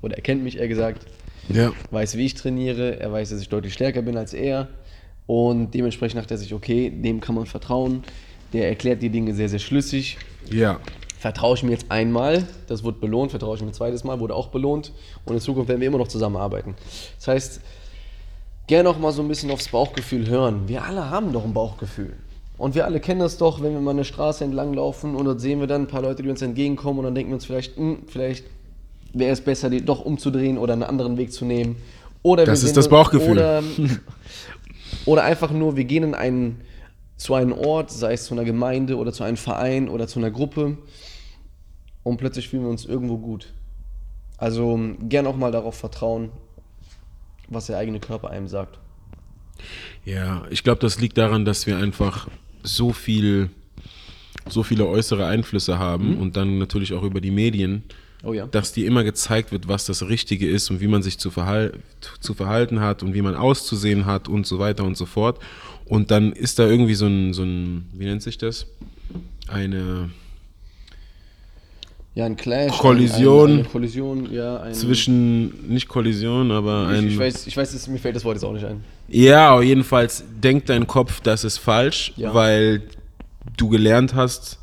oder 0.00 0.16
er 0.16 0.22
kennt 0.22 0.42
mich, 0.42 0.56
eher 0.58 0.68
gesagt, 0.68 1.06
Ja. 1.48 1.72
weiß, 1.90 2.16
wie 2.16 2.24
ich 2.24 2.34
trainiere, 2.34 2.98
er 2.98 3.12
weiß, 3.12 3.30
dass 3.30 3.40
ich 3.42 3.48
deutlich 3.50 3.74
stärker 3.74 4.00
bin 4.00 4.16
als 4.16 4.32
er. 4.32 4.68
Und 5.26 5.74
dementsprechend 5.74 6.18
dachte 6.18 6.34
er 6.34 6.38
sich, 6.38 6.54
okay, 6.54 6.88
dem 6.90 7.20
kann 7.20 7.34
man 7.34 7.44
vertrauen. 7.44 8.02
Der 8.52 8.68
erklärt 8.68 9.02
die 9.02 9.10
Dinge 9.10 9.34
sehr, 9.34 9.48
sehr 9.48 9.58
schlüssig. 9.58 10.18
Ja. 10.50 10.80
Vertraue 11.18 11.56
ich 11.56 11.62
mir 11.62 11.72
jetzt 11.72 11.90
einmal, 11.90 12.46
das 12.68 12.84
wird 12.84 13.00
belohnt, 13.00 13.32
vertraue 13.32 13.56
ich 13.56 13.62
mir 13.62 13.68
ein 13.68 13.74
zweites 13.74 14.04
Mal, 14.04 14.20
wurde 14.20 14.34
auch 14.34 14.48
belohnt 14.48 14.92
und 15.24 15.34
in 15.34 15.40
Zukunft 15.40 15.68
werden 15.68 15.80
wir 15.80 15.88
immer 15.88 15.98
noch 15.98 16.08
zusammenarbeiten. 16.08 16.76
Das 17.16 17.28
heißt, 17.28 17.60
gerne 18.68 18.88
auch 18.88 18.98
mal 18.98 19.12
so 19.12 19.22
ein 19.22 19.28
bisschen 19.28 19.50
aufs 19.50 19.68
Bauchgefühl 19.68 20.28
hören. 20.28 20.68
Wir 20.68 20.84
alle 20.84 21.10
haben 21.10 21.32
doch 21.32 21.44
ein 21.44 21.52
Bauchgefühl. 21.52 22.12
Und 22.56 22.74
wir 22.74 22.84
alle 22.84 23.00
kennen 23.00 23.20
das 23.20 23.36
doch, 23.38 23.62
wenn 23.62 23.72
wir 23.72 23.80
mal 23.80 23.92
eine 23.92 24.04
Straße 24.04 24.44
entlang 24.44 24.74
laufen 24.74 25.14
und 25.14 25.24
dort 25.24 25.40
sehen 25.40 25.60
wir 25.60 25.66
dann 25.66 25.82
ein 25.82 25.86
paar 25.86 26.02
Leute, 26.02 26.22
die 26.22 26.28
uns 26.28 26.42
entgegenkommen 26.42 27.00
und 27.00 27.04
dann 27.04 27.14
denken 27.14 27.30
wir 27.30 27.34
uns 27.34 27.46
vielleicht, 27.46 27.76
hm, 27.76 28.02
vielleicht 28.06 28.44
wäre 29.12 29.32
es 29.32 29.40
besser, 29.40 29.70
die 29.70 29.84
doch 29.84 30.04
umzudrehen 30.04 30.58
oder 30.58 30.72
einen 30.72 30.82
anderen 30.82 31.16
Weg 31.16 31.32
zu 31.32 31.44
nehmen. 31.44 31.76
Oder 32.22 32.44
Das 32.44 32.62
ist 32.62 32.76
das 32.76 32.88
Bauchgefühl. 32.88 33.30
Oder, 33.30 33.62
oder 35.06 35.24
einfach 35.24 35.52
nur, 35.52 35.76
wir 35.76 35.84
gehen 35.84 36.02
in 36.02 36.14
einen, 36.14 36.60
zu 37.18 37.34
einem 37.34 37.52
Ort, 37.52 37.90
sei 37.90 38.14
es 38.14 38.24
zu 38.24 38.34
einer 38.34 38.44
Gemeinde 38.44 38.96
oder 38.96 39.12
zu 39.12 39.24
einem 39.24 39.36
Verein 39.36 39.88
oder 39.88 40.06
zu 40.06 40.18
einer 40.18 40.30
Gruppe 40.30 40.78
und 42.04 42.16
plötzlich 42.16 42.48
fühlen 42.48 42.62
wir 42.62 42.70
uns 42.70 42.86
irgendwo 42.86 43.18
gut. 43.18 43.52
Also 44.38 44.78
gern 45.00 45.26
auch 45.26 45.36
mal 45.36 45.52
darauf 45.52 45.74
vertrauen, 45.74 46.30
was 47.48 47.66
der 47.66 47.76
eigene 47.76 47.98
Körper 47.98 48.30
einem 48.30 48.46
sagt. 48.46 48.78
Ja, 50.04 50.44
ich 50.48 50.62
glaube, 50.62 50.80
das 50.80 51.00
liegt 51.00 51.18
daran, 51.18 51.44
dass 51.44 51.66
wir 51.66 51.76
einfach 51.76 52.28
so 52.62 52.92
viel, 52.92 53.50
so 54.48 54.62
viele 54.62 54.86
äußere 54.86 55.26
Einflüsse 55.26 55.78
haben 55.78 56.18
und 56.18 56.36
dann 56.36 56.58
natürlich 56.58 56.94
auch 56.94 57.02
über 57.02 57.20
die 57.20 57.32
Medien, 57.32 57.82
Oh 58.24 58.32
ja. 58.32 58.46
dass 58.46 58.72
dir 58.72 58.86
immer 58.86 59.04
gezeigt 59.04 59.52
wird, 59.52 59.68
was 59.68 59.86
das 59.86 60.08
Richtige 60.08 60.48
ist 60.48 60.70
und 60.70 60.80
wie 60.80 60.88
man 60.88 61.02
sich 61.02 61.18
zu, 61.18 61.30
verhal 61.30 61.72
zu 62.20 62.34
verhalten 62.34 62.80
hat 62.80 63.02
und 63.04 63.14
wie 63.14 63.22
man 63.22 63.34
auszusehen 63.36 64.06
hat 64.06 64.28
und 64.28 64.46
so 64.46 64.58
weiter 64.58 64.84
und 64.84 64.96
so 64.96 65.06
fort. 65.06 65.38
Und 65.84 66.10
dann 66.10 66.32
ist 66.32 66.58
da 66.58 66.66
irgendwie 66.66 66.94
so 66.94 67.06
ein, 67.06 67.32
so 67.32 67.42
ein 67.42 67.86
wie 67.92 68.04
nennt 68.06 68.22
sich 68.22 68.36
das? 68.36 68.66
Eine 69.46 70.10
Ja, 72.14 72.26
ein 72.26 72.36
Clash. 72.36 72.76
Kollision. 72.76 73.46
Ein, 73.50 73.52
ein, 73.52 73.58
eine 73.60 73.68
Kollision, 73.68 74.32
ja. 74.32 74.56
Ein, 74.62 74.74
zwischen, 74.74 75.68
nicht 75.72 75.86
Kollision, 75.88 76.50
aber 76.50 76.90
ich, 76.92 76.98
ein. 76.98 77.08
ich 77.08 77.18
weiß, 77.18 77.46
ich 77.46 77.56
weiß 77.56 77.72
es, 77.72 77.86
mir 77.86 77.98
fällt 77.98 78.16
das 78.16 78.24
Wort 78.24 78.34
jetzt 78.36 78.44
auch 78.44 78.52
nicht 78.52 78.64
ein. 78.66 78.82
Ja, 79.06 79.50
aber 79.50 79.62
jedenfalls 79.62 80.24
denkt 80.42 80.68
dein 80.68 80.86
Kopf, 80.86 81.20
das 81.20 81.44
ist 81.44 81.58
falsch, 81.58 82.12
Ja. 82.16 82.34
weil 82.34 82.82
du 83.56 83.68
gelernt 83.68 84.14
hast, 84.14 84.58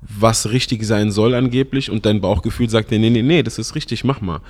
was 0.00 0.50
richtig 0.50 0.84
sein 0.84 1.10
soll 1.10 1.34
angeblich 1.34 1.90
und 1.90 2.06
dein 2.06 2.20
Bauchgefühl 2.20 2.68
sagt 2.68 2.90
dir, 2.90 2.98
nee, 2.98 3.10
nee, 3.10 3.22
nee, 3.22 3.42
das 3.42 3.58
ist 3.58 3.74
richtig, 3.74 4.04
mach 4.04 4.20
mal. 4.20 4.40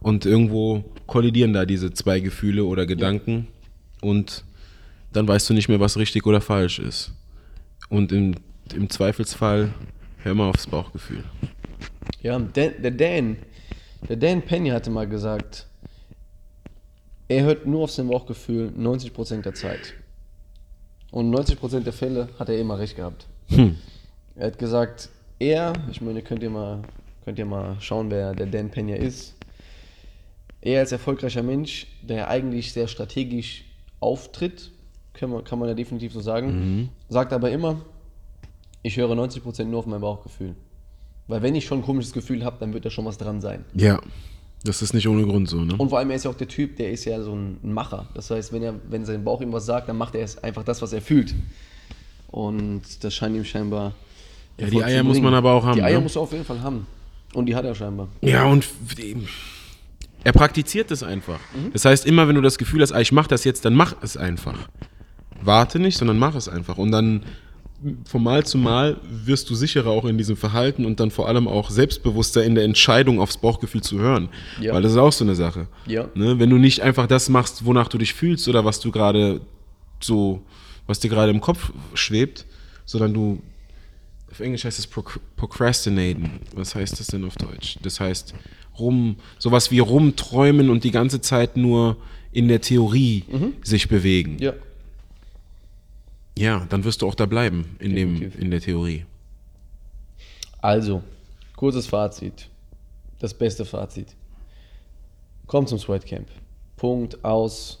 Und 0.00 0.26
irgendwo 0.26 0.84
kollidieren 1.06 1.52
da 1.52 1.64
diese 1.64 1.92
zwei 1.92 2.20
Gefühle 2.20 2.64
oder 2.64 2.86
Gedanken 2.86 3.48
und 4.00 4.44
dann 5.12 5.28
weißt 5.28 5.50
du 5.50 5.54
nicht 5.54 5.68
mehr, 5.68 5.80
was 5.80 5.96
richtig 5.96 6.26
oder 6.26 6.40
falsch 6.40 6.78
ist. 6.78 7.12
Und 7.88 8.12
im, 8.12 8.34
im 8.74 8.88
Zweifelsfall 8.88 9.72
hör 10.18 10.34
mal 10.34 10.48
aufs 10.48 10.66
Bauchgefühl. 10.66 11.24
Ja, 12.22 12.38
der, 12.38 12.70
der 12.70 12.90
Dan, 12.90 13.36
der 14.08 14.16
Dan 14.16 14.42
Penny 14.42 14.70
hatte 14.70 14.90
mal 14.90 15.06
gesagt, 15.06 15.66
er 17.28 17.44
hört 17.44 17.66
nur 17.66 17.84
auf 17.84 17.90
sein 17.90 18.08
Bauchgefühl 18.08 18.72
90% 18.76 19.42
der 19.42 19.54
Zeit. 19.54 19.94
Und 21.10 21.34
90% 21.34 21.80
der 21.80 21.92
Fälle 21.92 22.28
hat 22.38 22.48
er 22.48 22.58
immer 22.58 22.78
recht 22.78 22.96
gehabt. 22.96 23.26
Er 24.36 24.46
hat 24.46 24.58
gesagt, 24.58 25.08
er, 25.38 25.72
ich 25.90 26.00
meine, 26.00 26.22
könnt 26.22 26.42
ihr 26.42 26.50
mal, 26.50 26.82
könnt 27.24 27.38
ihr 27.38 27.44
mal 27.44 27.76
schauen, 27.80 28.10
wer 28.10 28.34
der 28.34 28.46
Dan 28.46 28.70
Pena 28.70 28.96
ist. 28.96 29.34
Er 30.60 30.80
als 30.80 30.92
erfolgreicher 30.92 31.42
Mensch, 31.42 31.86
der 32.02 32.28
eigentlich 32.28 32.72
sehr 32.72 32.86
strategisch 32.86 33.64
auftritt, 34.00 34.70
kann 35.12 35.30
man, 35.30 35.44
kann 35.44 35.58
man 35.58 35.68
ja 35.68 35.74
definitiv 35.74 36.12
so 36.12 36.20
sagen, 36.20 36.90
sagt 37.08 37.32
aber 37.32 37.50
immer, 37.50 37.80
ich 38.82 38.96
höre 38.96 39.12
90% 39.12 39.64
nur 39.64 39.80
auf 39.80 39.86
mein 39.86 40.00
Bauchgefühl. 40.00 40.54
Weil 41.28 41.42
wenn 41.42 41.54
ich 41.54 41.66
schon 41.66 41.78
ein 41.78 41.84
komisches 41.84 42.12
Gefühl 42.12 42.44
habe, 42.44 42.56
dann 42.60 42.72
wird 42.72 42.84
da 42.84 42.90
schon 42.90 43.04
was 43.04 43.18
dran 43.18 43.40
sein. 43.40 43.64
Ja, 43.74 44.00
das 44.64 44.82
ist 44.82 44.92
nicht 44.92 45.08
ohne 45.08 45.24
Grund 45.24 45.48
so, 45.48 45.58
ne? 45.58 45.74
Und 45.76 45.88
vor 45.88 45.98
allem, 45.98 46.10
er 46.10 46.16
ist 46.16 46.24
ja 46.24 46.30
auch 46.30 46.36
der 46.36 46.48
Typ, 46.48 46.76
der 46.76 46.90
ist 46.90 47.04
ja 47.04 47.20
so 47.22 47.34
ein 47.34 47.58
Macher. 47.62 48.08
Das 48.14 48.30
heißt, 48.30 48.52
wenn, 48.52 48.62
er, 48.62 48.74
wenn 48.88 49.04
sein 49.04 49.24
Bauch 49.24 49.40
ihm 49.40 49.52
was 49.52 49.66
sagt, 49.66 49.88
dann 49.88 49.98
macht 49.98 50.14
er 50.14 50.22
es 50.22 50.42
einfach 50.42 50.64
das, 50.64 50.82
was 50.82 50.92
er 50.92 51.02
fühlt. 51.02 51.34
Und 52.28 52.82
das 53.02 53.14
scheint 53.14 53.36
ihm 53.36 53.44
scheinbar. 53.44 53.94
Ja, 54.58 54.66
die 54.68 54.82
Eier 54.82 55.02
muss 55.02 55.20
man 55.20 55.34
aber 55.34 55.52
auch 55.52 55.64
haben, 55.64 55.76
Die 55.76 55.82
Eier 55.82 55.98
ne? 55.98 56.02
muss 56.02 56.16
er 56.16 56.22
auf 56.22 56.32
jeden 56.32 56.44
Fall 56.44 56.60
haben. 56.60 56.86
Und 57.34 57.46
die 57.46 57.54
hat 57.54 57.64
er 57.64 57.74
scheinbar. 57.74 58.08
Ja, 58.20 58.44
und 58.44 58.66
er 60.24 60.32
praktiziert 60.32 60.90
es 60.90 61.02
einfach. 61.02 61.40
Das 61.72 61.84
heißt, 61.84 62.06
immer 62.06 62.28
wenn 62.28 62.34
du 62.34 62.42
das 62.42 62.58
Gefühl 62.58 62.82
hast, 62.82 62.92
ah, 62.92 63.00
ich 63.00 63.12
mach 63.12 63.26
das 63.26 63.44
jetzt, 63.44 63.64
dann 63.64 63.74
mach 63.74 63.94
es 64.02 64.16
einfach. 64.16 64.58
Warte 65.40 65.78
nicht, 65.78 65.96
sondern 65.98 66.18
mach 66.18 66.34
es 66.34 66.48
einfach. 66.48 66.78
Und 66.78 66.92
dann 66.92 67.24
von 68.04 68.22
Mal 68.22 68.44
zu 68.46 68.58
Mal 68.58 68.98
wirst 69.02 69.50
du 69.50 69.54
sicherer 69.54 69.90
auch 69.90 70.04
in 70.04 70.16
diesem 70.16 70.36
Verhalten 70.36 70.84
und 70.84 71.00
dann 71.00 71.10
vor 71.10 71.28
allem 71.28 71.48
auch 71.48 71.70
selbstbewusster 71.70 72.44
in 72.44 72.54
der 72.54 72.64
Entscheidung 72.64 73.20
aufs 73.20 73.38
Bauchgefühl 73.38 73.82
zu 73.82 73.98
hören. 73.98 74.28
Ja. 74.60 74.74
Weil 74.74 74.82
das 74.82 74.92
ist 74.92 74.98
auch 74.98 75.12
so 75.12 75.24
eine 75.24 75.34
Sache. 75.34 75.66
Ja. 75.86 76.08
Ne? 76.14 76.38
Wenn 76.38 76.50
du 76.50 76.58
nicht 76.58 76.82
einfach 76.82 77.06
das 77.06 77.28
machst, 77.28 77.64
wonach 77.64 77.88
du 77.88 77.98
dich 77.98 78.14
fühlst 78.14 78.48
oder 78.48 78.64
was 78.64 78.78
du 78.78 78.92
gerade 78.92 79.40
so, 80.00 80.42
was 80.86 81.00
dir 81.00 81.08
gerade 81.08 81.32
im 81.32 81.40
Kopf 81.40 81.72
schwebt, 81.94 82.44
sondern 82.84 83.14
du 83.14 83.42
auf 84.32 84.40
Englisch 84.40 84.64
heißt 84.64 84.78
es 84.78 84.90
proc- 84.90 85.20
procrastinaten. 85.36 86.40
Was 86.54 86.74
heißt 86.74 86.98
das 86.98 87.06
denn 87.08 87.24
auf 87.24 87.36
Deutsch? 87.36 87.78
Das 87.82 88.00
heißt 88.00 88.34
rum, 88.78 89.16
sowas 89.38 89.70
wie 89.70 89.78
rumträumen 89.78 90.70
und 90.70 90.84
die 90.84 90.90
ganze 90.90 91.20
Zeit 91.20 91.56
nur 91.56 91.98
in 92.32 92.48
der 92.48 92.62
Theorie 92.62 93.24
sich 93.62 93.88
bewegen. 93.88 94.38
Ja. 94.40 94.54
Ja, 96.38 96.66
dann 96.70 96.82
wirst 96.84 97.02
du 97.02 97.06
auch 97.06 97.14
da 97.14 97.26
bleiben 97.26 97.76
in, 97.78 97.94
dem, 97.94 98.32
in 98.38 98.50
der 98.50 98.62
Theorie. 98.62 99.04
Also, 100.62 101.02
kurzes 101.54 101.86
Fazit. 101.86 102.48
Das 103.18 103.34
beste 103.34 103.66
Fazit. 103.66 104.08
Komm 105.46 105.66
zum 105.66 105.78
Sweatcamp. 105.78 106.26
Punkt, 106.76 107.22
aus, 107.22 107.80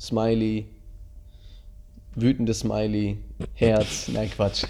Smiley, 0.00 0.64
wütendes 2.16 2.60
Smiley, 2.60 3.18
Herz, 3.54 4.08
nein 4.08 4.30
Quatsch. 4.30 4.64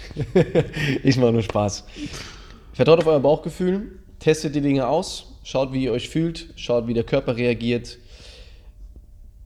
ich 1.03 1.17
mache 1.17 1.33
nur 1.33 1.43
Spaß. 1.43 1.85
Vertraut 2.73 2.99
auf 2.99 3.07
euer 3.07 3.19
Bauchgefühl, 3.19 3.99
testet 4.19 4.55
die 4.55 4.61
Dinge 4.61 4.87
aus, 4.87 5.33
schaut, 5.43 5.71
wie 5.73 5.83
ihr 5.83 5.91
euch 5.91 6.09
fühlt, 6.09 6.49
schaut, 6.55 6.87
wie 6.87 6.93
der 6.93 7.03
Körper 7.03 7.37
reagiert. 7.37 7.97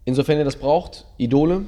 Insofern 0.06 0.38
ihr 0.38 0.46
das 0.46 0.56
braucht, 0.56 1.06
Idole, 1.18 1.66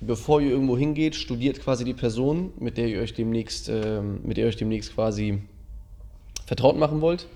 bevor 0.00 0.40
ihr 0.40 0.50
irgendwo 0.50 0.76
hingeht, 0.76 1.14
studiert 1.14 1.60
quasi 1.60 1.84
die 1.84 1.94
Person, 1.94 2.52
mit 2.58 2.76
der 2.76 2.88
ihr 2.88 3.00
euch 3.00 3.14
demnächst, 3.14 3.68
ähm, 3.68 4.20
mit 4.24 4.36
der 4.36 4.44
ihr 4.44 4.48
euch 4.48 4.56
demnächst 4.56 4.94
quasi 4.94 5.38
vertraut 6.44 6.76
machen 6.76 7.00
wollt. 7.00 7.26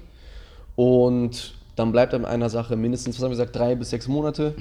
Und 0.77 1.55
dann 1.77 1.93
bleibt 1.93 2.15
an 2.15 2.25
einer 2.25 2.51
Sache 2.51 2.77
mindestens, 2.77 3.17
was 3.17 3.23
haben 3.23 3.31
wir 3.31 3.37
gesagt, 3.37 3.57
drei 3.57 3.75
bis 3.75 3.91
sechs 3.91 4.09
Monate. 4.09 4.55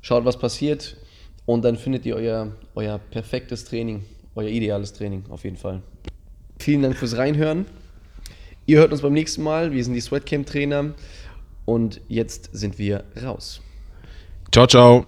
Schaut, 0.00 0.24
was 0.24 0.38
passiert. 0.38 0.96
Und 1.46 1.64
dann 1.64 1.76
findet 1.76 2.04
ihr 2.04 2.16
euer, 2.16 2.52
euer 2.74 2.98
perfektes 2.98 3.64
Training, 3.64 4.04
euer 4.34 4.48
ideales 4.48 4.92
Training 4.92 5.24
auf 5.30 5.44
jeden 5.44 5.56
Fall. 5.56 5.80
Vielen 6.58 6.82
Dank 6.82 6.96
fürs 6.96 7.16
Reinhören. 7.16 7.66
Ihr 8.66 8.78
hört 8.78 8.92
uns 8.92 9.02
beim 9.02 9.12
nächsten 9.12 9.42
Mal. 9.42 9.72
Wir 9.72 9.84
sind 9.84 9.94
die 9.94 10.00
Sweatcamp-Trainer. 10.00 10.94
Und 11.64 12.00
jetzt 12.08 12.50
sind 12.52 12.78
wir 12.78 13.04
raus. 13.22 13.60
Ciao, 14.52 14.66
ciao. 14.66 15.06